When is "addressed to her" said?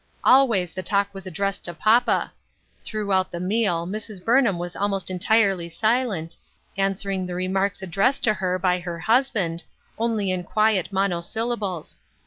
7.83-8.57